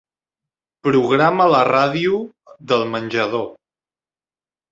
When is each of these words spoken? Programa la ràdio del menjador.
Programa 0.87 1.45
la 1.55 1.59
ràdio 1.67 2.17
del 2.71 2.85
menjador. 2.95 3.47